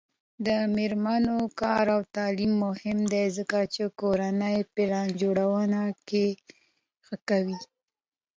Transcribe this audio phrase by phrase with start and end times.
[0.45, 5.85] د میرمنو کار او تعلیم مهم دی ځکه چې کورنۍ پلان جوړونې
[7.05, 7.59] ښه کوي.